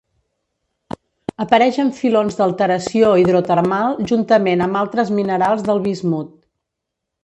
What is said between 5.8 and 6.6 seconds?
bismut.